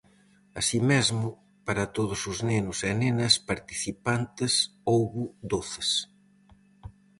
Así 0.59 0.79
mesmo, 0.91 1.27
para 1.67 1.91
todos 1.97 2.21
os 2.31 2.37
nenos 2.49 2.77
e 2.89 2.91
nenas 3.01 3.33
participantes 3.49 4.53
houbo 4.89 5.23
doces. 5.51 5.89